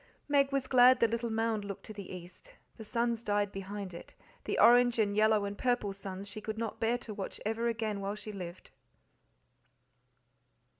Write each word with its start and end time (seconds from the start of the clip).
Meg 0.27 0.51
was 0.51 0.65
glad 0.65 0.99
the 0.99 1.07
little 1.07 1.29
mound 1.29 1.63
looked 1.63 1.83
to 1.85 1.93
the 1.93 2.11
east; 2.11 2.55
the 2.75 2.83
suns 2.83 3.21
died 3.23 3.51
behind 3.51 3.93
it 3.93 4.15
the 4.45 4.57
orange 4.57 4.97
and 4.97 5.15
yellow 5.15 5.45
and 5.45 5.59
purple 5.59 5.93
suns 5.93 6.27
she 6.27 6.41
could 6.41 6.57
not 6.57 6.79
bear 6.79 6.97
to 6.97 7.13
watch 7.13 7.39
ever 7.45 7.67
again 7.67 8.01
while 8.01 8.15
she 8.15 8.31
lived. 8.31 8.71